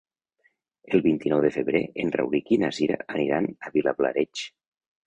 [0.97, 4.49] El vint-i-nou de febrer en Rauric i na Cira aniran a Vilablareix.